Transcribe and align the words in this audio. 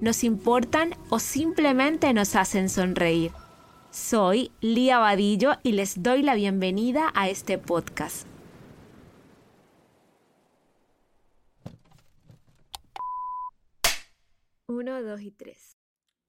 nos 0.00 0.24
importan 0.24 0.94
o 1.10 1.18
simplemente 1.18 2.12
nos 2.12 2.36
hacen 2.36 2.68
sonreír. 2.68 3.32
Soy 3.90 4.52
Lía 4.60 4.98
Vadillo 4.98 5.52
y 5.62 5.72
les 5.72 6.02
doy 6.02 6.22
la 6.22 6.34
bienvenida 6.34 7.10
a 7.14 7.28
este 7.28 7.58
podcast. 7.58 8.26
Uno, 14.66 15.02
dos 15.02 15.22
y 15.22 15.30
tres. 15.30 15.78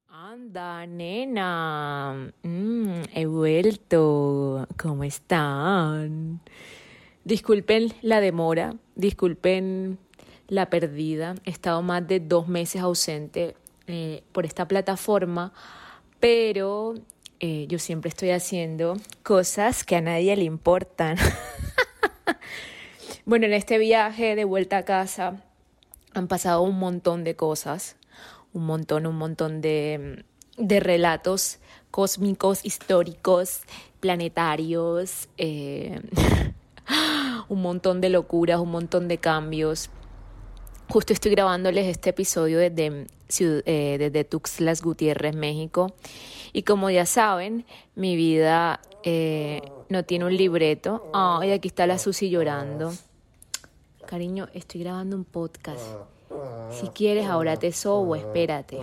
Anda, 0.07 0.87
nena. 0.87 2.33
Mm, 2.41 3.01
he 3.13 3.25
vuelto. 3.25 4.65
¿Cómo 4.81 5.03
están? 5.03 6.41
Disculpen 7.25 7.93
la 8.01 8.21
demora, 8.21 8.75
disculpen 8.95 9.99
la 10.49 10.69
perdida. 10.69 11.35
He 11.45 11.51
estado 11.51 11.81
más 11.81 12.05
de 12.05 12.19
dos 12.19 12.47
meses 12.47 12.81
ausente 12.81 13.55
eh, 13.87 14.23
por 14.33 14.45
esta 14.45 14.67
plataforma, 14.67 15.53
pero 16.19 16.95
eh, 17.39 17.65
yo 17.69 17.79
siempre 17.79 18.09
estoy 18.09 18.31
haciendo 18.31 18.97
cosas 19.23 19.85
que 19.85 19.95
a 19.95 20.01
nadie 20.01 20.35
le 20.35 20.43
importan. 20.43 21.17
bueno, 23.25 23.45
en 23.45 23.53
este 23.53 23.77
viaje 23.77 24.35
de 24.35 24.43
vuelta 24.43 24.79
a 24.79 24.85
casa 24.85 25.41
han 26.13 26.27
pasado 26.27 26.61
un 26.63 26.77
montón 26.77 27.23
de 27.23 27.35
cosas, 27.35 27.95
un 28.51 28.65
montón, 28.65 29.05
un 29.05 29.15
montón 29.15 29.61
de, 29.61 30.25
de 30.57 30.79
relatos 30.79 31.59
cósmicos, 31.91 32.65
históricos, 32.65 33.61
planetarios. 33.99 35.29
Eh, 35.37 36.01
un 37.49 37.61
montón 37.61 38.01
de 38.01 38.09
locuras, 38.09 38.59
un 38.59 38.71
montón 38.71 39.07
de 39.07 39.17
cambios. 39.17 39.89
Justo 40.91 41.13
estoy 41.13 41.29
grabándoles 41.29 41.85
este 41.85 42.09
episodio 42.09 42.57
desde, 42.57 43.05
eh, 43.39 43.97
desde 43.99 44.23
Tuxtlas 44.23 44.81
Gutiérrez, 44.81 45.35
México. 45.35 45.93
Y 46.51 46.63
como 46.63 46.89
ya 46.89 47.05
saben, 47.05 47.63
mi 47.93 48.15
vida 48.15 48.81
eh, 49.03 49.61
no 49.89 50.03
tiene 50.03 50.25
un 50.25 50.35
libreto. 50.35 51.07
Ay, 51.13 51.51
aquí 51.51 51.67
está 51.67 51.85
la 51.85 51.99
Susi 51.99 52.31
llorando. 52.31 52.91
Cariño, 54.07 54.47
estoy 54.55 54.81
grabando 54.81 55.15
un 55.15 55.25
podcast. 55.25 55.85
Si 56.71 56.87
quieres, 56.87 57.27
ahora 57.27 57.55
te 57.55 57.71
sobo, 57.71 58.15
espérate. 58.15 58.79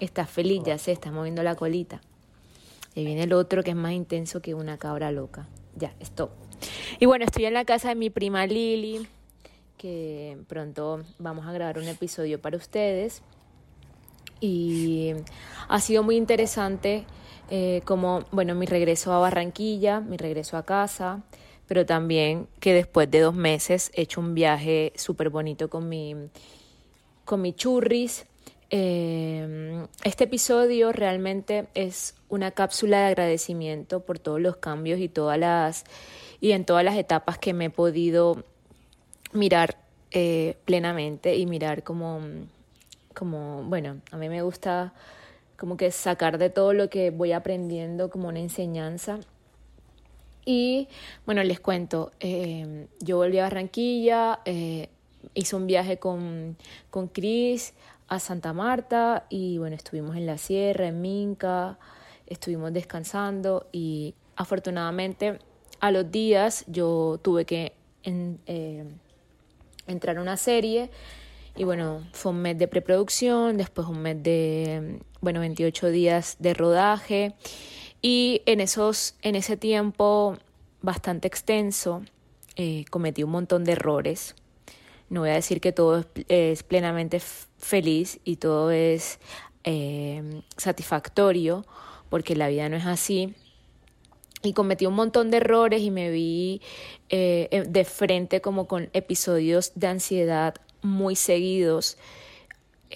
Estás 0.00 0.28
feliz, 0.28 0.60
ya 0.64 0.76
sé, 0.76 0.90
estás 0.90 1.12
moviendo 1.12 1.44
la 1.44 1.54
colita. 1.54 2.00
Y 2.96 3.04
viene 3.04 3.22
el 3.22 3.32
otro 3.32 3.62
que 3.62 3.70
es 3.70 3.76
más 3.76 3.92
intenso 3.92 4.42
que 4.42 4.54
una 4.54 4.76
cabra 4.76 5.12
loca. 5.12 5.46
Ya, 5.76 5.94
stop. 6.00 6.30
Y 6.98 7.06
bueno, 7.06 7.24
estoy 7.24 7.44
en 7.44 7.54
la 7.54 7.64
casa 7.64 7.90
de 7.90 7.94
mi 7.94 8.10
prima 8.10 8.44
Lili 8.44 9.06
que 9.76 10.38
pronto 10.48 11.02
vamos 11.18 11.46
a 11.46 11.52
grabar 11.52 11.78
un 11.78 11.88
episodio 11.88 12.40
para 12.40 12.56
ustedes. 12.56 13.22
Y 14.40 15.12
ha 15.68 15.80
sido 15.80 16.02
muy 16.02 16.16
interesante 16.16 17.04
eh, 17.50 17.82
como, 17.84 18.24
bueno, 18.30 18.54
mi 18.54 18.66
regreso 18.66 19.12
a 19.12 19.18
Barranquilla, 19.18 20.00
mi 20.00 20.16
regreso 20.16 20.56
a 20.56 20.64
casa, 20.64 21.22
pero 21.66 21.86
también 21.86 22.48
que 22.60 22.74
después 22.74 23.10
de 23.10 23.20
dos 23.20 23.34
meses 23.34 23.90
he 23.94 24.02
hecho 24.02 24.20
un 24.20 24.34
viaje 24.34 24.92
súper 24.96 25.30
bonito 25.30 25.68
con 25.68 25.88
mi, 25.88 26.14
con 27.24 27.40
mi 27.42 27.52
churris. 27.52 28.26
Eh, 28.70 29.86
este 30.02 30.24
episodio 30.24 30.90
realmente 30.92 31.68
es 31.74 32.14
una 32.28 32.50
cápsula 32.50 33.00
de 33.00 33.06
agradecimiento 33.06 34.00
por 34.00 34.18
todos 34.18 34.40
los 34.40 34.56
cambios 34.56 34.98
y 35.00 35.08
todas 35.08 35.38
las 35.38 35.84
y 36.40 36.52
en 36.52 36.64
todas 36.64 36.84
las 36.84 36.96
etapas 36.96 37.38
que 37.38 37.54
me 37.54 37.66
he 37.66 37.70
podido 37.70 38.44
mirar 39.34 39.76
eh, 40.10 40.56
plenamente 40.64 41.36
y 41.36 41.44
mirar 41.44 41.82
como, 41.82 42.20
como, 43.14 43.62
bueno, 43.64 44.00
a 44.10 44.16
mí 44.16 44.28
me 44.28 44.42
gusta 44.42 44.94
como 45.58 45.76
que 45.76 45.90
sacar 45.90 46.38
de 46.38 46.50
todo 46.50 46.72
lo 46.72 46.88
que 46.88 47.10
voy 47.10 47.32
aprendiendo 47.32 48.10
como 48.10 48.28
una 48.28 48.40
enseñanza. 48.40 49.20
Y 50.46 50.88
bueno, 51.26 51.42
les 51.42 51.60
cuento, 51.60 52.12
eh, 52.20 52.86
yo 53.00 53.16
volví 53.16 53.38
a 53.38 53.44
Barranquilla, 53.44 54.40
eh, 54.44 54.88
hice 55.34 55.56
un 55.56 55.66
viaje 55.66 55.98
con, 55.98 56.56
con 56.90 57.08
Chris 57.08 57.74
a 58.08 58.18
Santa 58.18 58.52
Marta 58.52 59.26
y 59.30 59.58
bueno, 59.58 59.74
estuvimos 59.74 60.16
en 60.16 60.26
la 60.26 60.38
sierra, 60.38 60.88
en 60.88 61.00
Minca, 61.00 61.78
estuvimos 62.26 62.72
descansando 62.72 63.66
y 63.72 64.14
afortunadamente 64.36 65.38
a 65.80 65.90
los 65.90 66.10
días 66.10 66.64
yo 66.66 67.18
tuve 67.22 67.44
que 67.46 67.72
eh, 68.04 68.84
entrar 69.86 70.18
a 70.18 70.22
una 70.22 70.36
serie. 70.36 70.90
Y 71.56 71.64
bueno, 71.64 72.02
fue 72.12 72.32
un 72.32 72.42
mes 72.42 72.58
de 72.58 72.66
preproducción, 72.66 73.56
después 73.56 73.86
un 73.86 74.00
mes 74.02 74.22
de, 74.22 75.00
bueno, 75.20 75.40
28 75.40 75.90
días 75.90 76.36
de 76.40 76.54
rodaje. 76.54 77.34
Y 78.02 78.42
en, 78.46 78.60
esos, 78.60 79.14
en 79.22 79.36
ese 79.36 79.56
tiempo 79.56 80.36
bastante 80.82 81.28
extenso 81.28 82.02
eh, 82.56 82.84
cometí 82.90 83.22
un 83.22 83.30
montón 83.30 83.64
de 83.64 83.72
errores. 83.72 84.34
No 85.08 85.20
voy 85.20 85.30
a 85.30 85.34
decir 85.34 85.60
que 85.60 85.72
todo 85.72 86.04
es, 86.28 86.62
plenamente 86.62 87.20
feliz 87.20 88.20
y 88.24 88.36
todo 88.36 88.70
es 88.70 89.20
eh, 89.64 90.42
satisfactorio, 90.56 91.64
porque 92.10 92.34
la 92.34 92.48
vida 92.48 92.68
no 92.68 92.76
es 92.76 92.86
así 92.86 93.34
y 94.44 94.52
cometí 94.52 94.86
un 94.86 94.94
montón 94.94 95.30
de 95.30 95.38
errores 95.38 95.82
y 95.82 95.90
me 95.90 96.10
vi 96.10 96.60
eh, 97.08 97.48
eh, 97.50 97.64
de 97.66 97.84
frente 97.84 98.40
como 98.40 98.66
con 98.66 98.90
episodios 98.92 99.72
de 99.74 99.86
ansiedad 99.88 100.54
muy 100.82 101.16
seguidos. 101.16 101.96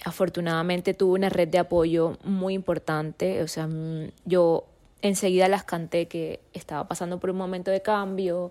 Afortunadamente 0.04 0.94
tuve 0.94 1.18
una 1.18 1.28
red 1.28 1.48
de 1.48 1.58
apoyo 1.58 2.18
muy 2.24 2.54
importante, 2.54 3.42
o 3.42 3.48
sea, 3.48 3.66
mm, 3.66 4.10
yo 4.24 4.64
enseguida 5.02 5.48
las 5.48 5.64
canté 5.64 6.06
que 6.06 6.40
estaba 6.52 6.86
pasando 6.86 7.18
por 7.18 7.30
un 7.30 7.36
momento 7.36 7.70
de 7.70 7.82
cambio, 7.82 8.50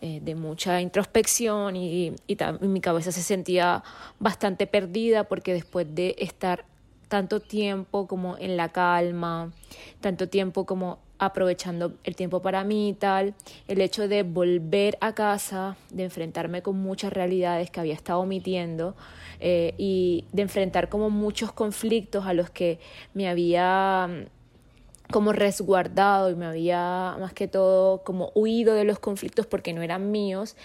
eh, 0.00 0.20
de 0.22 0.34
mucha 0.34 0.80
introspección 0.80 1.74
y, 1.74 2.12
y 2.26 2.36
mi 2.60 2.80
cabeza 2.80 3.12
se 3.12 3.22
sentía 3.22 3.82
bastante 4.18 4.66
perdida 4.66 5.24
porque 5.24 5.54
después 5.54 5.86
de 5.94 6.14
estar 6.18 6.66
tanto 7.08 7.40
tiempo 7.40 8.06
como 8.06 8.36
en 8.38 8.56
la 8.56 8.70
calma, 8.70 9.52
tanto 10.00 10.28
tiempo 10.28 10.66
como 10.66 10.98
aprovechando 11.18 11.94
el 12.04 12.16
tiempo 12.16 12.42
para 12.42 12.64
mí 12.64 12.90
y 12.90 12.92
tal, 12.92 13.34
el 13.68 13.80
hecho 13.80 14.08
de 14.08 14.22
volver 14.22 14.98
a 15.00 15.14
casa, 15.14 15.76
de 15.90 16.04
enfrentarme 16.04 16.62
con 16.62 16.76
muchas 16.78 17.12
realidades 17.12 17.70
que 17.70 17.80
había 17.80 17.94
estado 17.94 18.20
omitiendo 18.20 18.94
eh, 19.40 19.74
y 19.78 20.24
de 20.32 20.42
enfrentar 20.42 20.88
como 20.88 21.10
muchos 21.10 21.52
conflictos 21.52 22.26
a 22.26 22.34
los 22.34 22.50
que 22.50 22.78
me 23.14 23.28
había 23.28 24.08
mm, 24.08 25.12
como 25.12 25.32
resguardado 25.32 26.30
y 26.30 26.34
me 26.34 26.46
había 26.46 27.16
más 27.20 27.32
que 27.32 27.48
todo 27.48 28.02
como 28.02 28.32
huido 28.34 28.74
de 28.74 28.84
los 28.84 28.98
conflictos 28.98 29.46
porque 29.46 29.72
no 29.72 29.82
eran 29.82 30.10
míos, 30.10 30.56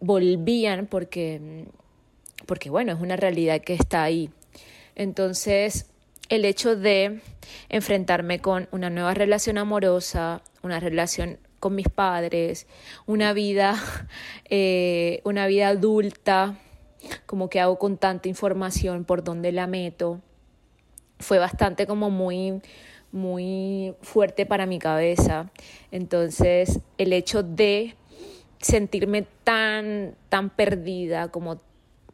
volvían 0.00 0.86
porque, 0.86 1.40
mm, 1.40 2.46
porque 2.46 2.70
bueno, 2.70 2.92
es 2.92 3.00
una 3.00 3.16
realidad 3.16 3.60
que 3.60 3.74
está 3.74 4.02
ahí. 4.02 4.30
Entonces, 4.94 5.90
el 6.30 6.44
hecho 6.44 6.76
de 6.76 7.20
enfrentarme 7.68 8.40
con 8.40 8.68
una 8.70 8.88
nueva 8.88 9.12
relación 9.12 9.58
amorosa, 9.58 10.42
una 10.62 10.80
relación 10.80 11.38
con 11.58 11.74
mis 11.74 11.88
padres, 11.88 12.66
una 13.04 13.32
vida, 13.32 13.76
eh, 14.48 15.20
una 15.24 15.46
vida 15.46 15.68
adulta, 15.68 16.56
como 17.26 17.50
que 17.50 17.60
hago 17.60 17.78
con 17.78 17.98
tanta 17.98 18.28
información, 18.28 19.04
por 19.04 19.24
dónde 19.24 19.52
la 19.52 19.66
meto, 19.66 20.20
fue 21.18 21.38
bastante 21.38 21.86
como 21.86 22.10
muy, 22.10 22.62
muy 23.10 23.94
fuerte 24.00 24.46
para 24.46 24.66
mi 24.66 24.78
cabeza. 24.78 25.50
Entonces, 25.90 26.78
el 26.96 27.12
hecho 27.12 27.42
de 27.42 27.96
sentirme 28.60 29.26
tan, 29.42 30.14
tan 30.28 30.50
perdida 30.50 31.28
como 31.28 31.60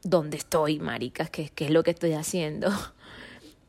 dónde 0.02 0.38
estoy, 0.38 0.78
maricas, 0.78 1.28
qué, 1.28 1.50
qué 1.54 1.66
es 1.66 1.70
lo 1.70 1.82
que 1.82 1.90
estoy 1.90 2.14
haciendo. 2.14 2.70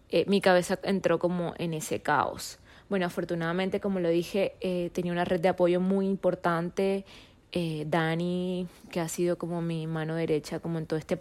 Eh, 0.09 0.25
mi 0.27 0.42
cabeza 0.42 0.80
entró 0.83 1.19
como 1.19 1.54
en 1.57 1.74
ese 1.74 2.01
caos. 2.01 2.59
Bueno, 2.89 3.06
afortunadamente, 3.06 3.80
como 3.81 4.00
lo 4.00 4.09
dije, 4.09 4.56
eh, 4.62 4.89
tenía 4.94 5.12
una 5.12 5.25
red 5.25 5.42
de 5.42 5.50
apoyo 5.50 5.81
muy 5.81 6.06
importante. 6.07 7.06
Eh, 7.51 7.86
Dani, 7.88 8.68
que 8.92 9.00
ha 9.00 9.07
sido 9.07 9.38
como 9.38 9.62
mi 9.62 9.88
mano 9.88 10.15
derecha 10.15 10.59
como 10.59 10.80
en 10.80 10.86
todo 10.86 11.00
este 11.00 11.18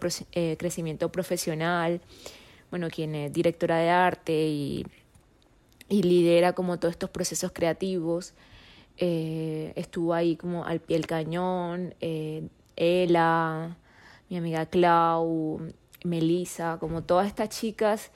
crecimiento 0.57 1.11
profesional. 1.11 2.01
bueno, 2.69 2.89
quien 2.89 3.15
es 3.15 3.31
directora 3.31 3.77
de 3.77 3.89
arte 3.89 4.33
y, 4.47 4.85
y 5.89 6.03
lidera 6.03 6.53
como 6.53 6.79
todos 6.79 6.93
estos 6.93 7.09
procesos 7.09 7.51
creativos. 7.53 8.33
Estuvo 8.97 10.13
ahí 10.13 10.35
como 10.37 10.65
al 10.65 10.79
pie 10.79 10.97
del 10.97 11.07
cañón, 11.07 11.95
Ela, 12.75 13.77
mi 14.29 14.37
amiga 14.37 14.65
Clau, 14.65 15.61
Melissa, 16.03 16.77
como 16.79 17.03
todas 17.03 17.27
estas 17.27 17.49
chicas, 17.49 18.11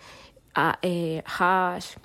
ah, 0.55 0.79
eh, 0.81 1.23
Hash, 1.25 1.95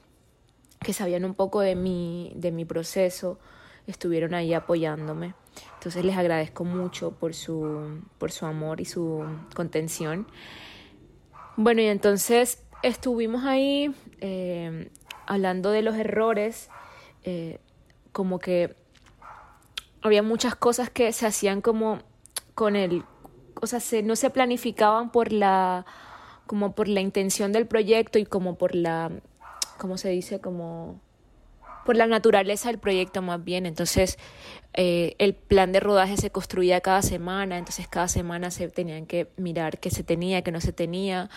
que 0.81 0.93
sabían 0.93 1.25
un 1.25 1.34
poco 1.34 1.60
de 1.60 1.75
mi, 1.75 2.32
de 2.37 2.52
mi 2.52 2.64
proceso, 2.64 3.38
estuvieron 3.87 4.34
ahí 4.34 4.54
apoyándome. 4.54 5.34
Entonces 5.75 6.04
les 6.04 6.16
agradezco 6.16 6.64
mucho 6.64 7.12
por 7.12 7.34
su, 7.34 8.02
por 8.19 8.31
su 8.31 8.46
amor 8.46 8.81
y 8.81 8.84
su 8.84 9.25
contención. 9.54 10.26
Bueno, 11.56 11.81
y 11.81 11.87
entonces 11.87 12.62
estuvimos 12.82 13.44
ahí 13.44 13.94
eh, 14.20 14.90
hablando 15.26 15.70
de 15.70 15.82
los 15.82 15.96
errores, 15.96 16.69
eh, 17.25 17.58
como 18.12 18.38
que 18.38 18.76
había 20.02 20.22
muchas 20.22 20.54
cosas 20.54 20.90
que 20.90 21.12
se 21.12 21.26
hacían 21.26 21.60
como 21.60 22.00
con 22.54 22.76
el, 22.76 23.04
o 23.60 23.66
sea, 23.66 23.81
se, 23.81 24.02
no 24.02 24.16
se 24.16 24.31
planificaban 24.31 25.10
por 25.10 25.32
la, 25.32 25.87
como 26.46 26.75
por 26.75 26.88
la 26.88 27.00
intención 27.00 27.52
del 27.52 27.66
proyecto 27.66 28.19
y 28.19 28.25
como 28.25 28.56
por 28.56 28.75
la, 28.75 29.10
¿cómo 29.78 29.98
se 29.98 30.10
dice? 30.10 30.40
Como 30.40 31.00
por 31.84 31.96
la 31.96 32.06
naturaleza 32.06 32.69
del 32.69 32.78
proyecto 32.78 33.22
más 33.22 33.43
bien. 33.43 33.64
Entonces, 33.64 34.19
eh, 34.75 35.14
el 35.19 35.34
plan 35.34 35.72
de 35.72 35.81
rodaje 35.81 36.16
se 36.16 36.31
construía 36.31 36.81
cada 36.81 37.00
semana, 37.00 37.56
entonces 37.58 37.88
cada 37.88 38.08
semana 38.08 38.50
se 38.50 38.69
tenían 38.69 39.06
que 39.06 39.31
mirar 39.37 39.78
qué 39.78 39.90
se 39.90 40.02
tenía, 40.02 40.43
qué 40.43 40.52
no 40.52 40.60
se 40.60 40.72
tenía. 40.72 41.31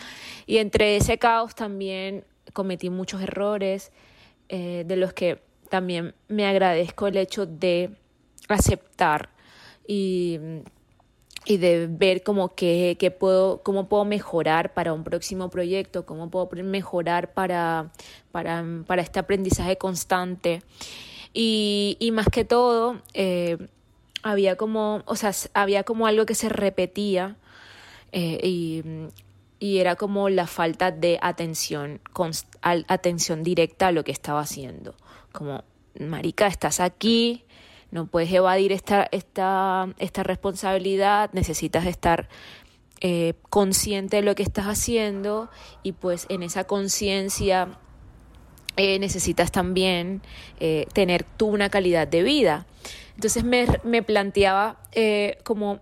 Y 0.45 0.57
entre 0.57 0.97
ese 0.97 1.17
caos 1.19 1.55
también 1.55 2.25
cometí 2.53 2.89
muchos 2.89 3.21
errores, 3.21 3.91
eh, 4.49 4.83
de 4.85 4.95
los 4.95 5.13
que 5.13 5.41
también 5.69 6.15
me 6.27 6.47
agradezco 6.47 7.07
el 7.07 7.17
hecho 7.17 7.45
de 7.45 7.91
aceptar 8.47 9.29
y 9.87 10.39
y 11.45 11.57
de 11.57 11.87
ver 11.87 12.23
como 12.23 12.49
que, 12.55 13.15
puedo, 13.19 13.61
cómo 13.63 13.87
puedo 13.87 14.05
mejorar 14.05 14.73
para 14.73 14.93
un 14.93 15.03
próximo 15.03 15.49
proyecto, 15.49 16.05
cómo 16.05 16.29
puedo 16.29 16.49
mejorar 16.63 17.33
para, 17.33 17.91
para, 18.31 18.63
para 18.85 19.01
este 19.01 19.19
aprendizaje 19.19 19.77
constante. 19.77 20.61
Y, 21.33 21.97
y 21.99 22.11
más 22.11 22.27
que 22.27 22.43
todo, 22.45 23.01
eh, 23.13 23.57
había 24.23 24.55
como, 24.55 25.03
o 25.05 25.15
sea, 25.15 25.31
había 25.53 25.83
como 25.83 26.07
algo 26.07 26.25
que 26.25 26.35
se 26.35 26.49
repetía 26.49 27.37
eh, 28.11 28.39
y, 28.43 28.83
y, 29.59 29.77
era 29.77 29.95
como 29.95 30.29
la 30.29 30.47
falta 30.47 30.91
de 30.91 31.19
atención, 31.21 32.01
atención 32.87 33.43
directa 33.43 33.87
a 33.87 33.91
lo 33.91 34.03
que 34.03 34.11
estaba 34.11 34.41
haciendo. 34.41 34.95
Como, 35.31 35.63
marica, 35.99 36.47
estás 36.47 36.79
aquí, 36.79 37.43
no 37.91 38.05
puedes 38.05 38.31
evadir 38.31 38.71
esta, 38.71 39.07
esta, 39.11 39.87
esta 39.97 40.23
responsabilidad, 40.23 41.29
necesitas 41.33 41.85
estar 41.85 42.29
eh, 43.01 43.33
consciente 43.49 44.17
de 44.17 44.23
lo 44.23 44.35
que 44.35 44.43
estás 44.43 44.65
haciendo 44.65 45.49
y 45.83 45.93
pues 45.93 46.25
en 46.29 46.43
esa 46.43 46.65
conciencia 46.65 47.69
eh, 48.75 48.99
necesitas 48.99 49.51
también 49.51 50.21
eh, 50.59 50.85
tener 50.93 51.23
tú 51.23 51.47
una 51.47 51.69
calidad 51.69 52.07
de 52.07 52.23
vida. 52.23 52.65
Entonces 53.15 53.43
me, 53.43 53.67
me 53.83 54.03
planteaba 54.03 54.79
como 55.43 55.79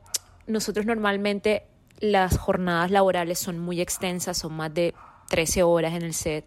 nosotros 0.48 0.86
normalmente 0.86 1.64
las 2.00 2.38
jornadas 2.38 2.92
laborales 2.92 3.40
son 3.40 3.60
muy 3.60 3.82
extensas, 3.82 4.38
son 4.38 4.54
más 4.54 4.74
de 4.74 4.94
13 5.30 5.64
horas 5.64 5.94
en 5.94 6.04
el 6.04 6.14
set. 6.14 6.46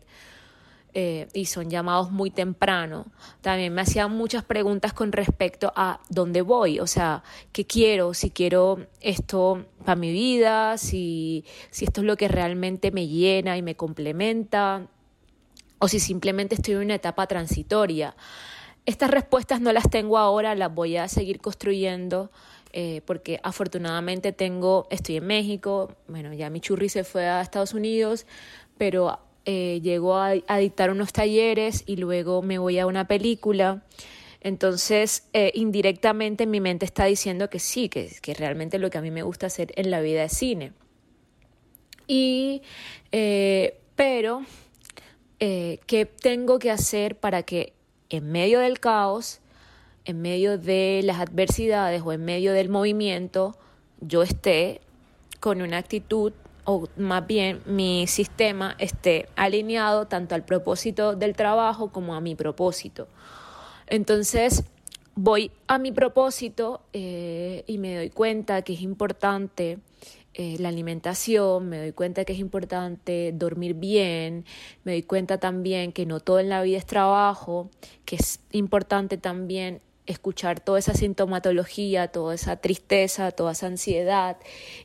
Eh, 0.93 1.29
y 1.35 1.45
son 1.45 1.71
llamados 1.71 2.11
muy 2.11 2.33
temprano, 2.33 3.07
también 3.43 3.73
me 3.73 3.83
hacían 3.83 4.11
muchas 4.11 4.43
preguntas 4.43 4.93
con 4.93 5.13
respecto 5.13 5.73
a 5.77 6.01
dónde 6.09 6.43
voy, 6.43 6.81
o 6.81 6.87
sea, 6.89 7.23
qué 7.53 7.65
quiero, 7.65 8.13
si 8.13 8.31
quiero 8.31 8.87
esto 9.01 9.67
para 9.85 9.95
mi 9.95 10.11
vida, 10.11 10.79
si, 10.79 11.45
si 11.71 11.85
esto 11.85 12.01
es 12.01 12.09
lo 12.09 12.17
que 12.17 12.27
realmente 12.27 12.91
me 12.91 13.07
llena 13.07 13.57
y 13.57 13.63
me 13.63 13.77
complementa, 13.77 14.89
o 15.79 15.87
si 15.87 16.01
simplemente 16.01 16.57
estoy 16.57 16.75
en 16.75 16.81
una 16.81 16.97
etapa 16.97 17.29
transitoria. 17.29 18.17
Estas 18.85 19.13
respuestas 19.13 19.61
no 19.61 19.73
las 19.73 19.89
tengo 19.91 20.19
ahora, 20.19 20.57
las 20.57 20.75
voy 20.75 20.97
a 20.97 21.07
seguir 21.07 21.41
construyendo. 21.41 22.33
Eh, 22.73 23.03
porque 23.05 23.41
afortunadamente 23.43 24.31
tengo, 24.31 24.87
estoy 24.91 25.17
en 25.17 25.27
México, 25.27 25.97
bueno, 26.07 26.33
ya 26.33 26.51
mi 26.51 26.61
churri 26.61 26.89
se 26.89 27.03
fue 27.03 27.27
a 27.27 27.41
Estados 27.41 27.75
Unidos, 27.75 28.27
pero 28.79 29.19
eh, 29.53 29.81
llego 29.83 30.17
a, 30.17 30.59
dictar 30.59 30.93
unos 30.93 31.13
talleres 31.13 31.83
y 31.85 31.97
luego 31.97 32.41
me 32.41 32.59
voy 32.59 32.79
a 32.79 32.87
una 32.87 33.09
película. 33.09 33.83
Entonces, 34.41 35.27
eh, 35.33 35.51
indirectamente 35.57 36.47
mi 36.47 36.61
mente 36.61 36.85
está 36.85 37.07
diciendo 37.07 37.51
que 37.51 37.59
sí, 37.59 37.89
que, 37.89 38.13
que, 38.23 38.33
realmente 38.35 38.79
lo 38.79 38.91
que 38.91 38.99
a 38.99 39.01
mí 39.01 39.11
me 39.11 39.25
gusta 39.25 39.49
hacer 39.49 39.73
en 39.75 39.91
la 39.91 40.01
vida 40.03 40.23
es 40.23 40.35
cine. 40.35 40.71
Y, 42.07 42.63
eh, 43.11 43.81
pero, 43.97 44.45
¿qué 45.41 46.09
tengo 46.23 46.61
que 46.61 46.71
hacer 46.71 47.17
para 47.17 47.43
que 47.43 47.73
en 48.09 48.31
medio 48.31 48.61
del 48.61 48.79
caos, 48.79 49.41
en 50.05 50.23
medio 50.23 50.59
de 50.59 51.01
las 51.03 51.19
adversidades 51.19 52.03
o 52.05 52.13
en 52.13 52.25
medio 52.25 52.53
del 52.53 52.69
movimiento, 52.69 53.59
yo 54.01 54.23
esté 54.23 54.81
con 55.41 55.61
una 55.61 55.79
actitud 55.79 56.35
o 56.71 56.89
más 56.97 57.27
bien 57.27 57.63
mi 57.67 58.07
sistema 58.07 58.77
esté 58.79 59.29
alineado 59.35 60.07
tanto 60.07 60.35
al 60.35 60.45
propósito 60.45 61.17
del 61.17 61.35
trabajo 61.35 61.91
como 61.91 62.15
a 62.15 62.21
mi 62.21 62.37
propósito. 62.37 63.09
Entonces, 63.89 64.63
voy 65.17 65.51
a 65.67 65.79
mi 65.79 65.91
propósito 65.91 66.83
eh, 66.93 67.65
y 67.67 67.79
me 67.79 67.97
doy 67.97 68.11
cuenta 68.11 68.63
que 68.63 68.75
es 68.75 68.83
importante 68.83 69.79
eh, 70.35 70.57
la 70.61 70.69
alimentación, 70.69 71.69
me 71.69 71.79
doy 71.79 71.93
cuenta 71.93 72.25
que 72.25 72.35
es 72.35 72.39
importante 72.39 73.33
dormir 73.35 73.75
bien, 73.75 74.45
me 74.85 74.93
doy 74.93 75.03
cuenta 75.03 75.39
también 75.39 75.91
que 75.91 76.07
no 76.07 76.21
todo 76.21 76.39
en 76.39 76.49
la 76.49 76.63
vida 76.63 76.79
es 76.79 76.87
trabajo, 76.87 77.69
que 78.05 78.15
es 78.15 78.39
importante 78.53 79.19
también 79.19 79.81
escuchar 80.07 80.61
toda 80.61 80.79
esa 80.79 80.95
sintomatología, 80.95 82.09
toda 82.09 82.35
esa 82.35 82.57
tristeza, 82.57 83.31
toda 83.31 83.53
esa 83.53 83.67
ansiedad 83.67 84.37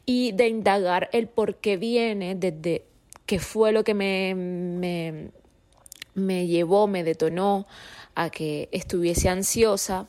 y 0.06 0.32
de 0.34 0.48
indagar 0.48 1.10
el 1.14 1.28
por 1.28 1.56
qué 1.56 1.78
viene, 1.78 2.36
desde 2.36 2.86
qué 3.26 3.40
fue 3.40 3.72
lo 3.72 3.84
que 3.84 3.94
me, 3.94 4.36
me, 4.36 5.32
me 6.14 6.48
llevó, 6.48 6.88
me 6.88 7.04
detonó 7.04 7.66
a 8.14 8.30
que 8.30 8.70
estuviese 8.72 9.30
ansiosa. 9.30 10.08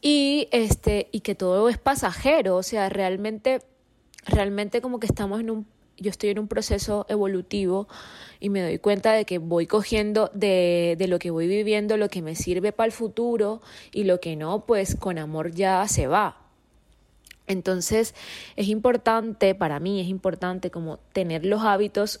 Y 0.00 0.48
este 0.52 1.08
y 1.12 1.20
que 1.20 1.34
todo 1.34 1.70
es 1.70 1.78
pasajero, 1.78 2.56
o 2.56 2.62
sea, 2.62 2.90
realmente 2.90 3.62
realmente 4.26 4.80
como 4.80 5.00
que 5.00 5.06
estamos 5.06 5.40
en 5.40 5.50
un 5.50 5.66
yo 5.96 6.10
estoy 6.10 6.30
en 6.30 6.38
un 6.38 6.48
proceso 6.48 7.06
evolutivo 7.08 7.88
y 8.40 8.50
me 8.50 8.62
doy 8.62 8.78
cuenta 8.78 9.12
de 9.12 9.24
que 9.24 9.38
voy 9.38 9.66
cogiendo 9.66 10.30
de, 10.34 10.96
de, 10.98 11.08
lo 11.08 11.18
que 11.18 11.30
voy 11.30 11.46
viviendo, 11.46 11.96
lo 11.96 12.08
que 12.08 12.22
me 12.22 12.34
sirve 12.34 12.72
para 12.72 12.86
el 12.86 12.92
futuro 12.92 13.62
y 13.92 14.04
lo 14.04 14.20
que 14.20 14.36
no, 14.36 14.66
pues 14.66 14.96
con 14.96 15.18
amor 15.18 15.52
ya 15.52 15.86
se 15.88 16.06
va. 16.06 16.44
Entonces 17.46 18.14
es 18.56 18.68
importante, 18.68 19.54
para 19.54 19.80
mí 19.80 20.00
es 20.00 20.08
importante 20.08 20.70
como 20.70 20.98
tener 21.12 21.44
los 21.44 21.62
hábitos, 21.62 22.20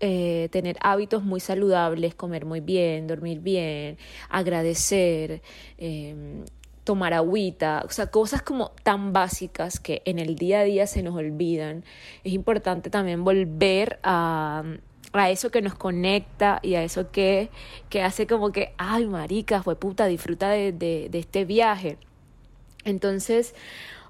eh, 0.00 0.48
tener 0.50 0.76
hábitos 0.80 1.22
muy 1.22 1.40
saludables, 1.40 2.14
comer 2.14 2.44
muy 2.44 2.60
bien, 2.60 3.06
dormir 3.06 3.40
bien, 3.40 3.98
agradecer, 4.28 5.42
eh, 5.78 6.44
tomar 6.84 7.14
agüita, 7.14 7.82
o 7.86 7.90
sea, 7.90 8.06
cosas 8.06 8.42
como 8.42 8.70
tan 8.82 9.12
básicas 9.12 9.80
que 9.80 10.02
en 10.04 10.18
el 10.18 10.36
día 10.36 10.60
a 10.60 10.64
día 10.64 10.86
se 10.86 11.02
nos 11.02 11.14
olvidan. 11.14 11.84
Es 12.24 12.32
importante 12.32 12.90
también 12.90 13.24
volver 13.24 13.98
a, 14.02 14.64
a 15.12 15.30
eso 15.30 15.50
que 15.50 15.62
nos 15.62 15.74
conecta 15.74 16.58
y 16.62 16.74
a 16.74 16.82
eso 16.82 17.10
que, 17.10 17.50
que 17.88 18.02
hace 18.02 18.26
como 18.26 18.52
que, 18.52 18.74
ay, 18.78 19.06
marica, 19.06 19.62
fue 19.62 19.76
puta, 19.76 20.06
disfruta 20.06 20.50
de, 20.50 20.72
de, 20.72 21.08
de 21.10 21.18
este 21.18 21.44
viaje. 21.44 21.98
Entonces, 22.84 23.54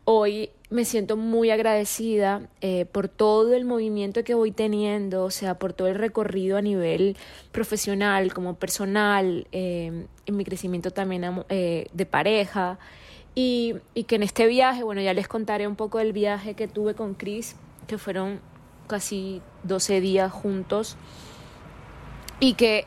Hoy 0.05 0.51
me 0.71 0.85
siento 0.85 1.17
muy 1.17 1.51
agradecida 1.51 2.43
eh, 2.61 2.87
por 2.87 3.09
todo 3.09 3.55
el 3.55 3.65
movimiento 3.65 4.23
que 4.23 4.35
voy 4.35 4.53
teniendo, 4.53 5.25
o 5.25 5.31
sea, 5.31 5.59
por 5.59 5.73
todo 5.73 5.89
el 5.89 5.97
recorrido 5.97 6.57
a 6.57 6.63
nivel 6.63 7.17
profesional, 7.51 8.33
como 8.33 8.55
personal, 8.55 9.49
eh, 9.51 10.07
en 10.27 10.37
mi 10.37 10.45
crecimiento 10.45 10.93
también 10.93 11.45
eh, 11.49 11.89
de 11.93 12.07
pareja. 12.07 12.79
Y, 13.35 13.75
y, 13.95 14.05
que 14.05 14.17
en 14.17 14.23
este 14.23 14.47
viaje, 14.47 14.83
bueno, 14.83 15.01
ya 15.01 15.13
les 15.13 15.29
contaré 15.29 15.67
un 15.67 15.77
poco 15.77 15.99
del 15.99 16.13
viaje 16.13 16.55
que 16.55 16.69
tuve 16.69 16.95
con 16.95 17.15
Chris, 17.15 17.57
que 17.87 17.99
fueron 17.99 18.41
casi 18.87 19.43
12 19.65 20.01
días 20.01 20.33
juntos. 20.33 20.97
Y 22.39 22.55
que 22.55 22.87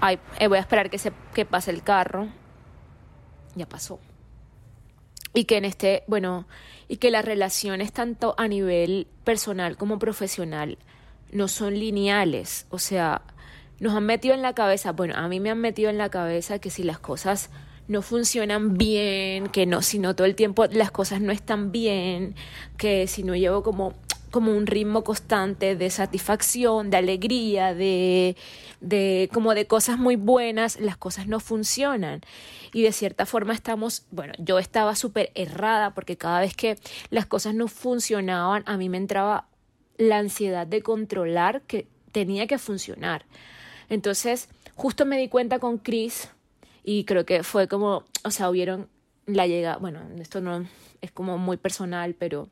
ay, 0.00 0.18
voy 0.48 0.58
a 0.58 0.60
esperar 0.60 0.90
que, 0.90 0.98
se, 0.98 1.12
que 1.34 1.44
pase 1.44 1.70
el 1.70 1.82
carro. 1.82 2.28
Ya 3.56 3.66
pasó 3.66 3.98
y 5.34 5.44
que 5.44 5.56
en 5.56 5.64
este, 5.64 6.02
bueno, 6.06 6.46
y 6.88 6.96
que 6.96 7.10
las 7.10 7.24
relaciones 7.24 7.92
tanto 7.92 8.34
a 8.36 8.48
nivel 8.48 9.06
personal 9.24 9.76
como 9.76 9.98
profesional 9.98 10.78
no 11.32 11.48
son 11.48 11.74
lineales, 11.74 12.66
o 12.70 12.78
sea, 12.78 13.22
nos 13.78 13.94
han 13.94 14.04
metido 14.04 14.34
en 14.34 14.42
la 14.42 14.54
cabeza, 14.54 14.92
bueno, 14.92 15.14
a 15.16 15.28
mí 15.28 15.40
me 15.40 15.50
han 15.50 15.60
metido 15.60 15.90
en 15.90 15.98
la 15.98 16.10
cabeza 16.10 16.58
que 16.58 16.70
si 16.70 16.82
las 16.82 16.98
cosas 16.98 17.50
no 17.88 18.02
funcionan 18.02 18.76
bien, 18.76 19.48
que 19.48 19.66
no, 19.66 19.82
si 19.82 19.98
no 19.98 20.14
todo 20.14 20.26
el 20.26 20.34
tiempo 20.34 20.66
las 20.66 20.90
cosas 20.90 21.20
no 21.20 21.32
están 21.32 21.72
bien, 21.72 22.34
que 22.76 23.06
si 23.06 23.22
no 23.22 23.34
llevo 23.34 23.62
como 23.62 23.94
como 24.30 24.52
un 24.52 24.66
ritmo 24.66 25.04
constante 25.04 25.76
de 25.76 25.90
satisfacción, 25.90 26.90
de 26.90 26.96
alegría, 26.96 27.74
de, 27.74 28.36
de 28.80 29.28
como 29.32 29.54
de 29.54 29.66
cosas 29.66 29.98
muy 29.98 30.16
buenas, 30.16 30.80
las 30.80 30.96
cosas 30.96 31.26
no 31.26 31.40
funcionan. 31.40 32.20
Y 32.72 32.82
de 32.82 32.92
cierta 32.92 33.26
forma 33.26 33.52
estamos, 33.52 34.06
bueno, 34.10 34.32
yo 34.38 34.58
estaba 34.58 34.94
súper 34.94 35.30
errada 35.34 35.94
porque 35.94 36.16
cada 36.16 36.40
vez 36.40 36.54
que 36.54 36.78
las 37.10 37.26
cosas 37.26 37.54
no 37.54 37.68
funcionaban, 37.68 38.62
a 38.66 38.76
mí 38.76 38.88
me 38.88 38.96
entraba 38.96 39.48
la 39.98 40.18
ansiedad 40.18 40.66
de 40.66 40.82
controlar 40.82 41.62
que 41.62 41.86
tenía 42.12 42.46
que 42.46 42.58
funcionar. 42.58 43.26
Entonces, 43.88 44.48
justo 44.74 45.04
me 45.04 45.18
di 45.18 45.28
cuenta 45.28 45.58
con 45.58 45.78
Chris 45.78 46.30
y 46.84 47.04
creo 47.04 47.26
que 47.26 47.42
fue 47.42 47.68
como, 47.68 48.04
o 48.24 48.30
sea, 48.30 48.48
hubieron 48.48 48.88
la 49.26 49.46
llegada, 49.46 49.76
bueno, 49.76 50.00
esto 50.18 50.40
no 50.40 50.66
es 51.00 51.10
como 51.12 51.38
muy 51.38 51.56
personal, 51.56 52.14
pero 52.14 52.48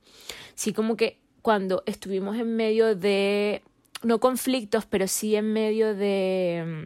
sí 0.55 0.73
como 0.73 0.97
que 0.97 1.19
cuando 1.49 1.83
estuvimos 1.87 2.37
en 2.37 2.57
medio 2.57 2.95
de, 2.95 3.63
no 4.03 4.21
conflictos, 4.21 4.85
pero 4.85 5.09
sí 5.09 5.35
en 5.35 5.51
medio 5.55 5.95
de 5.95 6.85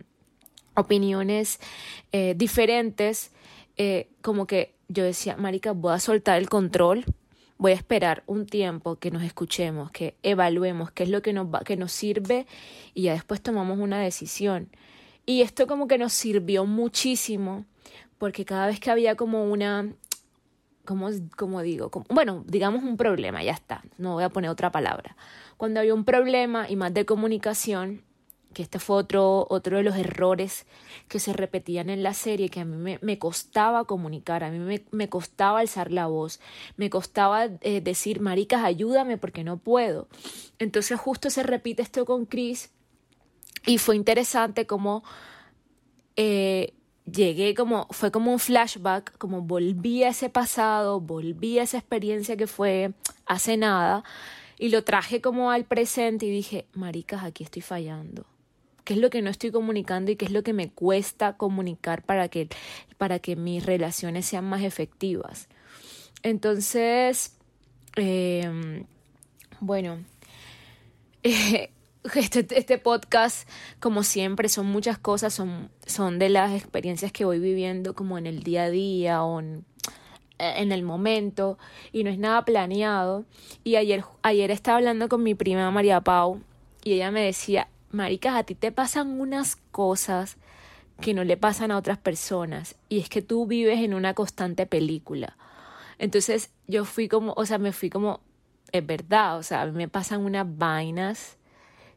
mm, 0.77 0.79
opiniones 0.79 1.59
eh, 2.13 2.35
diferentes, 2.37 3.33
eh, 3.77 4.07
como 4.21 4.47
que 4.47 4.77
yo 4.87 5.03
decía, 5.03 5.37
Marica, 5.37 5.73
voy 5.73 5.95
a 5.95 5.99
soltar 5.99 6.39
el 6.39 6.49
control, 6.49 7.05
voy 7.59 7.73
a 7.73 7.75
esperar 7.75 8.23
un 8.29 8.47
tiempo 8.47 9.01
que 9.01 9.11
nos 9.11 9.25
escuchemos, 9.25 9.91
que 9.91 10.15
evaluemos 10.23 10.93
qué 10.93 11.03
es 11.03 11.09
lo 11.09 11.23
que 11.23 11.33
nos, 11.33 11.53
va, 11.53 11.63
que 11.65 11.77
nos 11.77 11.91
sirve 11.91 12.47
y 12.95 13.03
ya 13.03 13.15
después 13.15 13.43
tomamos 13.43 13.81
una 13.81 13.99
decisión. 13.99 14.69
Y 15.27 15.41
esto 15.43 15.67
como 15.67 15.89
que 15.89 15.99
nos 15.99 16.13
sirvió 16.13 16.67
muchísimo 16.67 17.65
porque 18.17 18.45
cada 18.45 18.69
vez 18.69 18.79
que 18.79 18.93
había 18.93 19.17
como 19.17 19.43
una 19.43 19.93
como, 20.85 21.11
como 21.37 21.63
digo, 21.63 21.91
bueno, 22.09 22.45
digamos 22.47 22.83
un 22.83 22.97
problema, 22.97 23.43
ya 23.43 23.53
está, 23.53 23.83
no 23.99 24.15
voy 24.15 24.25
a 24.25 24.31
poner 24.31 24.51
otra 24.51 24.73
palabra. 24.73 25.17
Cuando 25.57 25.81
había 25.81 25.95
un 25.95 26.05
problema 26.05 26.69
y 26.69 26.77
más 26.77 26.93
de 26.93 27.05
comunicación, 27.05 28.03
que 28.53 28.63
este 28.63 28.79
fue 28.79 28.97
otro, 28.97 29.47
otro 29.49 29.79
de 29.79 29.83
los 29.83 29.97
errores 29.97 30.67
que 31.09 31.19
se 31.19 31.33
repetían 31.33 31.91
en 31.91 32.03
la 32.03 32.15
serie, 32.15 32.49
que 32.49 32.61
a 32.61 32.65
mí 32.65 32.77
me, 32.77 32.99
me 33.01 33.19
costaba 33.19 33.85
comunicar, 33.85 34.45
a 34.45 34.51
mí 34.51 34.59
me, 34.59 34.85
me, 34.91 35.09
costaba 35.09 35.61
alzar 35.61 35.91
la 35.91 36.07
voz, 36.07 36.41
me 36.77 36.91
costaba 36.91 37.47
eh, 37.61 37.81
decir, 37.81 38.21
maricas, 38.21 38.65
ayúdame 38.65 39.17
porque 39.19 39.45
no 39.45 39.57
puedo. 39.57 40.09
Entonces 40.59 40.99
justo 40.99 41.31
se 41.31 41.43
repite 41.43 41.83
esto 41.83 42.05
con 42.05 42.27
Chris 42.27 42.71
y 43.67 43.79
fue 43.79 43.97
interesante 43.97 44.67
como... 44.67 45.03
Eh, 46.17 46.75
llegué 47.11 47.55
como, 47.55 47.87
fue 47.91 48.11
como 48.11 48.33
un 48.33 48.39
flashback, 48.39 49.17
como 49.19 49.43
volví 49.43 50.05
a 50.05 50.09
ese 50.09 50.29
pasado, 50.29 51.01
volví 51.01 51.59
a 51.59 51.65
esa 51.65 51.79
experiencia 51.79 52.37
que 52.37 52.47
fue 52.47 52.93
hace 53.27 53.57
nada 53.57 54.05
y 54.59 54.69
lo 54.69 54.85
traje 54.85 55.21
como 55.21 55.51
al 55.51 55.65
presente 55.65 56.27
y 56.27 56.31
dije, 56.31 56.67
maricas, 56.73 57.25
aquí 57.25 57.45
estoy 57.45 57.63
fallando. 57.63 58.27
¿Qué 58.85 58.95
es 58.95 59.01
lo 59.01 59.11
que 59.11 59.23
no 59.23 59.31
estoy 59.31 59.53
comunicando 59.53 60.11
y 60.11 60.17
qué 60.17 60.25
es 60.25 60.33
lo 60.33 60.43
que 60.43 60.53
me 60.53 60.71
cuesta 60.71 61.37
comunicar 61.37 62.03
para 62.03 62.29
que, 62.29 62.49
para 62.99 63.21
que 63.21 63.37
mis 63.37 63.65
relaciones 63.65 64.27
sean 64.27 64.45
más 64.45 64.63
efectivas? 64.63 65.49
Entonces, 66.23 67.37
eh, 67.97 68.85
bueno, 69.61 70.05
eh, 71.23 71.71
este, 72.15 72.47
este 72.59 72.79
podcast, 72.79 73.49
como 73.81 74.03
siempre, 74.03 74.49
son 74.49 74.67
muchas 74.67 74.99
cosas, 74.99 75.33
son, 75.35 75.71
son 75.87 76.19
de 76.19 76.29
las 76.29 76.53
experiencias 76.53 77.13
que 77.13 77.25
voy 77.25 77.39
viviendo 77.39 77.95
como 77.95 78.19
en 78.19 78.27
el 78.27 78.43
día 78.43 78.65
a 78.65 78.71
día 78.71 79.23
o 79.23 79.41
en, 79.41 79.65
el 80.39 80.83
momento 80.83 81.57
y 81.93 82.03
no 82.03 82.11
es 82.11 82.19
nada 82.19 82.45
planeado. 82.45 83.25
Y 83.63 83.77
ayer, 83.77 84.05
ayer 84.23 84.51
estaba 84.51 84.79
hablando 84.79 85.09
con 85.09 85.23
mi 85.23 85.35
prima 85.35 85.71
María 85.71 86.01
Pau 86.01 86.41
y 86.83 86.95
ella 86.95 87.13
me 87.13 87.23
decía, 87.23 87.69
Maricas, 87.93 88.35
a 88.35 88.43
ti 88.43 88.57
te 88.57 88.73
pasan 88.73 89.21
unas 89.21 89.57
cosas 89.71 90.39
que 91.01 91.15
no 91.15 91.23
le 91.23 91.37
pasan 91.37 91.71
a 91.71 91.79
otras 91.79 91.99
personas 91.99 92.77
y 92.89 93.01
es 93.01 93.09
que 93.09 93.23
tú 93.23 93.47
vives 93.47 93.79
en 93.81 93.95
una 93.95 94.15
constante 94.15 94.67
película. 94.67 95.37
Entonces 95.99 96.51
yo 96.67 96.85
fui 96.85 97.07
como, 97.07 97.35
o 97.37 97.47
sea, 97.47 97.59
me 97.59 97.73
fui 97.73 97.89
como, 97.89 98.21
es 98.73 98.85
verdad, 98.85 99.39
o 99.39 99.45
sea, 99.45 99.63
a 99.63 99.67
mí 99.67 99.73
me 99.73 99.89
pasan 99.89 100.25
unas 100.25 100.47
vainas 100.59 101.37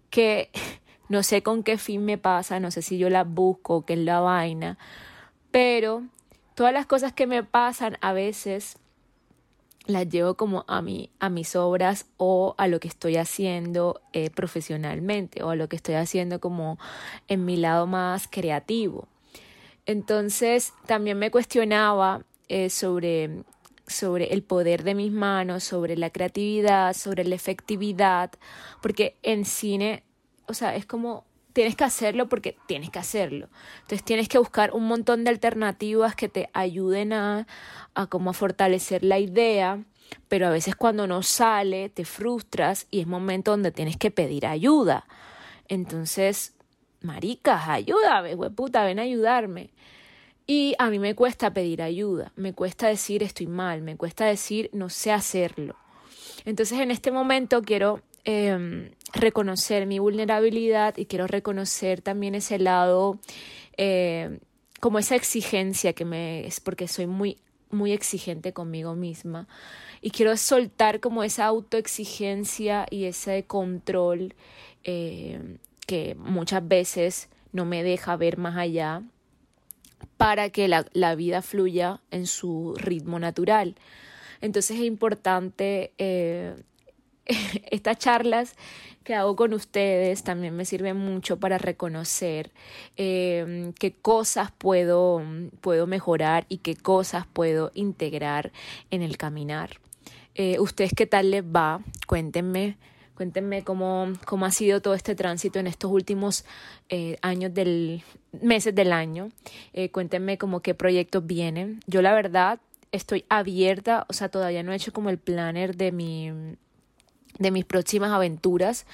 que 0.09 0.49
no 1.09 1.23
sé 1.23 1.43
con 1.43 1.63
qué 1.63 1.77
fin 1.77 2.05
me 2.05 2.17
pasa, 2.17 2.59
no 2.59 2.71
sé 2.71 2.81
si 2.81 2.97
yo 2.97 3.09
la 3.09 3.23
busco, 3.23 3.85
qué 3.85 3.93
es 3.93 3.99
la 3.99 4.19
vaina, 4.19 4.77
pero 5.51 6.03
todas 6.55 6.73
las 6.73 6.85
cosas 6.85 7.13
que 7.13 7.27
me 7.27 7.43
pasan 7.43 7.97
a 8.01 8.13
veces 8.13 8.77
las 9.85 10.09
llevo 10.09 10.33
como 10.33 10.65
a, 10.67 10.81
mi, 10.81 11.11
a 11.19 11.29
mis 11.29 11.55
obras 11.55 12.07
o 12.17 12.55
a 12.57 12.67
lo 12.67 12.79
que 12.79 12.87
estoy 12.87 13.17
haciendo 13.17 14.01
eh, 14.13 14.29
profesionalmente 14.29 15.43
o 15.43 15.51
a 15.51 15.55
lo 15.55 15.69
que 15.69 15.75
estoy 15.75 15.95
haciendo 15.95 16.39
como 16.39 16.79
en 17.27 17.45
mi 17.45 17.57
lado 17.57 17.85
más 17.85 18.27
creativo. 18.27 19.07
Entonces 19.85 20.73
también 20.87 21.19
me 21.19 21.29
cuestionaba 21.29 22.23
eh, 22.47 22.69
sobre, 22.69 23.43
sobre 23.87 24.33
el 24.33 24.43
poder 24.43 24.83
de 24.83 24.95
mis 24.95 25.11
manos, 25.11 25.63
sobre 25.63 25.95
la 25.97 26.09
creatividad, 26.09 26.93
sobre 26.93 27.23
la 27.23 27.35
efectividad, 27.35 28.31
porque 28.81 29.15
en 29.21 29.45
cine 29.45 30.03
o 30.47 30.53
sea, 30.53 30.75
es 30.75 30.85
como 30.85 31.25
tienes 31.53 31.75
que 31.75 31.85
hacerlo 31.85 32.27
porque 32.27 32.57
tienes 32.67 32.89
que 32.89 32.99
hacerlo. 32.99 33.47
Entonces 33.81 34.03
tienes 34.03 34.27
que 34.27 34.37
buscar 34.37 34.71
un 34.73 34.85
montón 34.85 35.23
de 35.23 35.29
alternativas 35.29 36.15
que 36.15 36.27
te 36.27 36.49
ayuden 36.53 37.13
a, 37.13 37.47
a 37.93 38.07
como 38.07 38.31
a 38.31 38.33
fortalecer 38.33 39.03
la 39.03 39.19
idea, 39.19 39.83
pero 40.27 40.47
a 40.47 40.51
veces 40.51 40.75
cuando 40.75 41.07
no 41.07 41.23
sale 41.23 41.89
te 41.89 42.05
frustras 42.05 42.87
y 42.91 42.99
es 42.99 43.07
momento 43.07 43.51
donde 43.51 43.71
tienes 43.71 43.97
que 43.97 44.11
pedir 44.11 44.45
ayuda. 44.45 45.05
Entonces, 45.67 46.53
maricas, 47.01 47.67
ayúdame, 47.67 48.35
puta, 48.51 48.83
ven 48.83 48.99
a 48.99 49.03
ayudarme. 49.03 49.69
Y 50.47 50.75
a 50.77 50.89
mí 50.89 50.99
me 50.99 51.15
cuesta 51.15 51.53
pedir 51.53 51.81
ayuda, 51.81 52.31
me 52.35 52.53
cuesta 52.53 52.87
decir 52.87 53.23
estoy 53.23 53.47
mal, 53.47 53.81
me 53.81 53.97
cuesta 53.97 54.25
decir 54.25 54.69
no 54.73 54.89
sé 54.89 55.11
hacerlo. 55.11 55.75
Entonces 56.45 56.79
en 56.79 56.91
este 56.91 57.11
momento 57.11 57.61
quiero 57.63 58.01
Em, 58.27 58.89
reconocer 59.13 59.85
mi 59.85 59.99
vulnerabilidad 59.99 60.97
y 60.97 61.05
quiero 61.05 61.27
reconocer 61.27 62.01
también 62.01 62.33
ese 62.33 62.57
lado, 62.57 63.19
em, 63.77 64.39
como 64.79 64.97
esa 64.97 65.15
exigencia 65.15 65.93
que 65.93 66.05
me 66.05 66.45
es 66.47 66.59
porque 66.59 66.87
soy 66.87 67.05
muy 67.07 67.37
muy 67.69 67.91
exigente 67.91 68.51
conmigo 68.53 68.95
misma 68.95 69.47
y 70.01 70.11
quiero 70.11 70.37
soltar 70.37 71.01
como 71.01 71.23
esa 71.23 71.45
autoexigencia 71.45 72.87
y 72.89 73.05
ese 73.05 73.45
control 73.45 74.33
em, 74.83 75.59
que 75.87 76.15
muchas 76.15 76.67
veces 76.67 77.29
no 77.51 77.65
me 77.65 77.83
deja 77.83 78.15
ver 78.15 78.37
más 78.37 78.57
allá 78.57 79.03
para 80.17 80.49
que 80.49 80.67
la, 80.67 80.85
la 80.93 81.15
vida 81.15 81.41
fluya 81.41 82.01
en 82.11 82.27
su 82.27 82.75
ritmo 82.77 83.19
natural. 83.19 83.75
Entonces 84.41 84.77
es 84.77 84.85
importante 84.85 85.93
eh, 85.97 86.55
estas 87.71 87.97
charlas 87.97 88.55
que 89.03 89.13
hago 89.13 89.35
con 89.35 89.53
ustedes 89.53 90.23
también 90.23 90.55
me 90.55 90.65
sirven 90.65 90.97
mucho 90.97 91.39
para 91.39 91.57
reconocer 91.57 92.51
em, 92.97 93.71
qué 93.73 93.93
cosas 93.93 94.51
puedo, 94.51 95.21
puedo 95.61 95.85
mejorar 95.85 96.45
y 96.49 96.57
qué 96.57 96.75
cosas 96.75 97.27
puedo 97.27 97.71
integrar 97.75 98.51
en 98.89 99.03
el 99.03 99.17
caminar. 99.17 99.79
Eh, 100.33 100.59
¿Ustedes 100.59 100.91
qué 100.95 101.05
tal 101.05 101.31
les 101.31 101.43
va? 101.43 101.81
Cuéntenme. 102.07 102.77
Cuéntenme 103.15 103.63
cómo, 103.63 104.11
cómo 104.25 104.45
ha 104.45 104.51
sido 104.51 104.81
todo 104.81 104.93
este 104.93 105.15
tránsito 105.15 105.57
en 105.59 105.67
estos 105.67 105.89
últimos 105.89 106.45
eh, 106.89 107.17
años 107.21 107.53
del 107.53 108.03
meses 108.41 108.75
del 108.75 108.91
año. 108.91 109.29
Eh, 109.73 109.89
cuéntenme 109.89 110.37
como 110.37 110.59
qué 110.59 110.73
proyectos 110.73 111.25
vienen. 111.25 111.79
Yo 111.87 112.01
la 112.01 112.13
verdad 112.13 112.59
estoy 112.91 113.25
abierta, 113.29 114.05
o 114.09 114.13
sea, 114.13 114.29
todavía 114.29 114.63
no 114.63 114.73
he 114.73 114.75
hecho 114.75 114.91
como 114.91 115.09
el 115.09 115.17
planner 115.17 115.75
de 115.75 115.91
mi 115.91 116.31
de 117.39 117.51
mis 117.51 117.65
próximas 117.65 118.11
aventuras. 118.11 118.85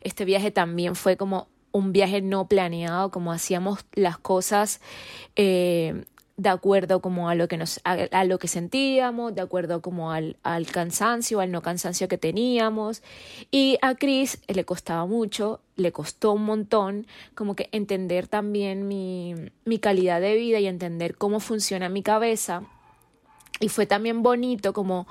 Este 0.00 0.24
viaje 0.24 0.50
también 0.50 0.94
fue 0.94 1.16
como 1.16 1.48
un 1.72 1.92
viaje 1.92 2.20
no 2.20 2.48
planeado, 2.48 3.10
como 3.10 3.32
hacíamos 3.32 3.84
las 3.94 4.18
cosas 4.18 4.80
eh, 5.36 6.04
de 6.36 6.48
acuerdo 6.48 7.00
como 7.00 7.28
a 7.28 7.34
lo 7.34 7.48
que 7.48 7.56
nos 7.56 7.80
a, 7.84 8.24
lo 8.24 8.38
que 8.38 8.48
sentíamos, 8.48 9.34
de 9.34 9.42
acuerdo 9.42 9.82
como 9.82 10.12
al, 10.12 10.36
al 10.42 10.66
cansancio, 10.66 11.40
al 11.40 11.50
no 11.52 11.62
cansancio 11.62 12.08
que 12.08 12.18
teníamos. 12.18 13.02
Y 13.50 13.78
a 13.82 13.94
Chris 13.94 14.38
le 14.48 14.64
costaba 14.64 15.06
mucho, 15.06 15.60
le 15.76 15.92
costó 15.92 16.32
un 16.32 16.44
montón 16.44 17.06
como 17.34 17.54
que 17.54 17.68
entender 17.72 18.26
también 18.26 18.88
mi, 18.88 19.34
mi 19.64 19.78
calidad 19.78 20.20
de 20.20 20.34
vida 20.34 20.60
y 20.60 20.66
entender 20.66 21.16
cómo 21.16 21.40
funciona 21.40 21.88
mi 21.88 22.02
cabeza. 22.02 22.62
Y 23.60 23.68
fue 23.68 23.86
también 23.86 24.22
bonito 24.22 24.72
como, 24.72 25.06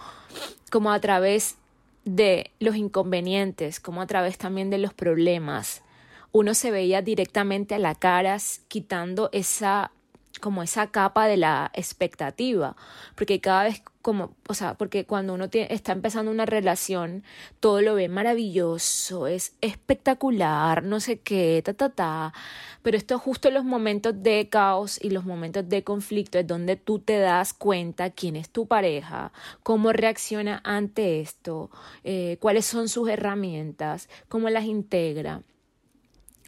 como 0.71 0.91
a 0.91 0.99
través 0.99 1.57
de 2.05 2.51
los 2.59 2.75
inconvenientes, 2.75 3.79
como 3.79 4.01
a 4.01 4.07
través 4.07 4.37
también 4.37 4.69
de 4.69 4.79
los 4.79 4.93
problemas, 4.93 5.83
uno 6.31 6.53
se 6.53 6.71
veía 6.71 7.01
directamente 7.01 7.75
a 7.75 7.79
la 7.79 7.95
cara 7.95 8.37
quitando 8.67 9.29
esa 9.31 9.91
como 10.39 10.63
esa 10.63 10.87
capa 10.91 11.27
de 11.27 11.37
la 11.37 11.71
expectativa, 11.73 12.75
porque 13.15 13.39
cada 13.41 13.63
vez 13.65 13.83
como, 14.01 14.35
o 14.47 14.53
sea, 14.53 14.75
porque 14.75 15.05
cuando 15.05 15.33
uno 15.33 15.49
está 15.51 15.91
empezando 15.91 16.31
una 16.31 16.45
relación, 16.45 17.23
todo 17.59 17.81
lo 17.81 17.95
ve 17.95 18.07
maravilloso, 18.07 19.27
es 19.27 19.55
espectacular, 19.61 20.83
no 20.83 20.99
sé 20.99 21.19
qué, 21.19 21.61
ta, 21.63 21.73
ta, 21.73 21.89
ta, 21.89 22.33
pero 22.81 22.97
esto 22.97 23.15
es 23.15 23.21
justo 23.21 23.51
los 23.51 23.65
momentos 23.65 24.23
de 24.23 24.47
caos 24.49 24.99
y 25.01 25.09
los 25.09 25.25
momentos 25.25 25.67
de 25.67 25.83
conflicto 25.83 26.39
es 26.39 26.47
donde 26.47 26.77
tú 26.77 26.99
te 26.99 27.19
das 27.19 27.53
cuenta 27.53 28.09
quién 28.09 28.35
es 28.35 28.49
tu 28.49 28.67
pareja, 28.67 29.33
cómo 29.63 29.91
reacciona 29.91 30.61
ante 30.63 31.19
esto, 31.19 31.69
eh, 32.03 32.37
cuáles 32.39 32.65
son 32.65 32.87
sus 32.87 33.09
herramientas, 33.09 34.09
cómo 34.29 34.49
las 34.49 34.63
integra. 34.63 35.43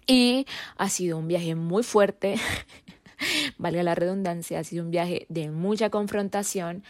Y 0.08 0.46
ha 0.78 0.90
sido 0.90 1.18
un 1.18 1.28
viaje 1.28 1.56
muy 1.56 1.84
fuerte. 1.84 2.36
valga 3.58 3.84
la 3.84 3.96
redundancia, 3.96 4.60
ha 4.60 4.64
sido 4.64 4.84
un 4.84 4.92
viaje 4.92 5.26
de 5.30 5.50
mucha 5.52 5.90
confrontación, 5.90 6.84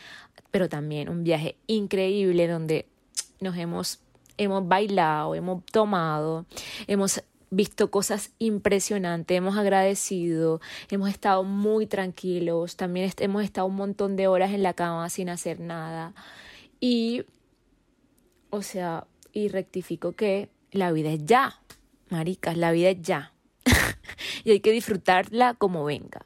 pero 0.51 0.69
también 0.69 1.09
un 1.09 1.23
viaje 1.23 1.55
increíble 1.67 2.47
donde 2.47 2.87
nos 3.39 3.57
hemos, 3.57 3.99
hemos 4.37 4.67
bailado, 4.67 5.35
hemos 5.35 5.65
tomado, 5.65 6.45
hemos 6.87 7.23
visto 7.49 7.91
cosas 7.91 8.31
impresionantes, 8.39 9.37
hemos 9.37 9.57
agradecido, 9.57 10.61
hemos 10.89 11.09
estado 11.09 11.43
muy 11.43 11.85
tranquilos, 11.85 12.77
también 12.77 13.11
hemos 13.19 13.43
estado 13.43 13.67
un 13.67 13.75
montón 13.75 14.15
de 14.15 14.27
horas 14.27 14.51
en 14.51 14.63
la 14.63 14.73
cama 14.73 15.09
sin 15.09 15.29
hacer 15.29 15.59
nada 15.59 16.13
y, 16.79 17.25
o 18.49 18.61
sea, 18.61 19.05
y 19.33 19.49
rectifico 19.49 20.13
que 20.13 20.49
la 20.71 20.91
vida 20.91 21.11
es 21.11 21.25
ya, 21.25 21.59
maricas, 22.09 22.57
la 22.57 22.71
vida 22.71 22.89
es 22.89 23.01
ya. 23.01 23.30
y 24.43 24.51
hay 24.51 24.59
que 24.59 24.71
disfrutarla 24.71 25.53
como 25.55 25.83
venga. 25.85 26.25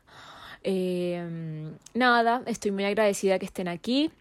Em, 0.63 1.77
nada, 1.93 2.41
estoy 2.47 2.71
muy 2.71 2.85
agradecida 2.85 3.37
que 3.39 3.45
estén 3.45 3.67
aquí. 3.67 4.11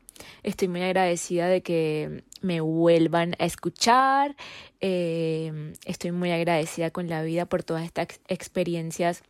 Estoy 0.42 0.68
muy 0.68 0.82
agradecida 0.82 1.48
de 1.48 1.62
que 1.62 2.22
me 2.42 2.60
vuelvan 2.60 3.34
a 3.38 3.46
escuchar. 3.46 4.36
Em, 4.80 5.72
estoy 5.86 6.12
muy 6.12 6.30
agradecida 6.30 6.90
con 6.90 7.08
la 7.08 7.22
vida 7.22 7.46
por 7.46 7.62
todas 7.62 7.84
estas 7.84 8.20
experiencias 8.28 9.22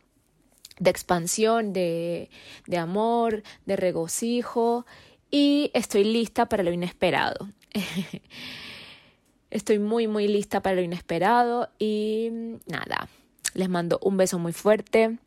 de 0.79 0.89
expansión, 0.89 1.71
de, 1.71 2.29
de 2.67 2.77
amor, 2.77 3.43
de 3.65 3.77
regocijo. 3.77 4.85
Y 5.31 5.71
estoy 5.73 6.03
lista 6.03 6.47
para 6.47 6.63
lo 6.63 6.71
inesperado. 6.71 7.49
estoy 9.49 9.79
muy, 9.79 10.07
muy 10.07 10.27
lista 10.27 10.61
para 10.61 10.75
lo 10.75 10.81
inesperado. 10.81 11.69
Y 11.79 12.29
nada, 12.67 13.07
les 13.55 13.69
mando 13.69 13.99
un 14.03 14.17
beso 14.17 14.37
muy 14.37 14.53
fuerte. 14.53 15.17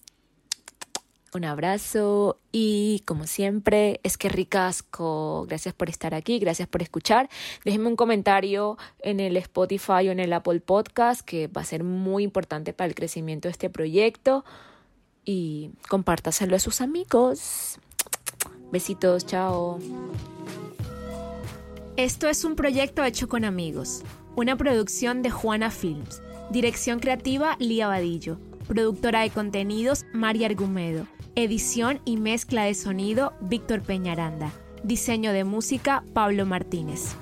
Un 1.34 1.44
abrazo 1.44 2.38
y 2.52 3.02
como 3.04 3.26
siempre, 3.26 4.00
es 4.02 4.16
que 4.16 4.28
ricasco. 4.28 5.44
Gracias 5.46 5.74
por 5.74 5.90
estar 5.90 6.14
aquí, 6.14 6.38
gracias 6.38 6.68
por 6.68 6.80
escuchar. 6.80 7.28
Déjenme 7.64 7.88
un 7.88 7.96
comentario 7.96 8.78
en 9.00 9.20
el 9.20 9.36
Spotify 9.36 10.08
o 10.08 10.12
en 10.12 10.20
el 10.20 10.32
Apple 10.32 10.60
Podcast 10.60 11.22
que 11.22 11.48
va 11.48 11.62
a 11.62 11.64
ser 11.64 11.84
muy 11.84 12.22
importante 12.22 12.72
para 12.72 12.88
el 12.88 12.94
crecimiento 12.94 13.48
de 13.48 13.52
este 13.52 13.68
proyecto 13.68 14.44
y 15.24 15.72
compártaselo 15.88 16.56
a 16.56 16.60
sus 16.60 16.80
amigos. 16.80 17.78
Besitos, 18.70 19.26
chao. 19.26 19.78
Esto 21.96 22.28
es 22.28 22.44
un 22.44 22.54
proyecto 22.56 23.04
hecho 23.04 23.28
con 23.28 23.44
amigos, 23.44 24.02
una 24.36 24.56
producción 24.56 25.20
de 25.20 25.30
Juana 25.30 25.70
Films, 25.70 26.22
dirección 26.50 27.00
creativa 27.00 27.56
Lía 27.58 27.88
Vadillo, 27.88 28.38
productora 28.66 29.20
de 29.22 29.30
contenidos 29.30 30.04
María 30.12 30.46
Argumedo 30.46 31.06
Edición 31.40 32.00
y 32.04 32.16
mezcla 32.16 32.64
de 32.64 32.74
sonido 32.74 33.32
Víctor 33.40 33.82
Peñaranda. 33.82 34.50
Diseño 34.82 35.32
de 35.32 35.44
música 35.44 36.02
Pablo 36.12 36.46
Martínez. 36.46 37.14